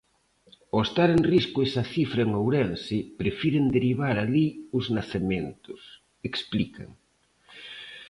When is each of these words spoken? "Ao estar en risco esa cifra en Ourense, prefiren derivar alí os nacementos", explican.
"Ao 0.73 0.79
estar 0.87 1.09
en 1.15 1.21
risco 1.33 1.57
esa 1.67 1.83
cifra 1.93 2.21
en 2.25 2.31
Ourense, 2.39 2.97
prefiren 3.21 3.65
derivar 3.77 4.15
alí 4.17 4.47
os 4.77 4.85
nacementos", 4.97 5.81
explican. 6.29 6.89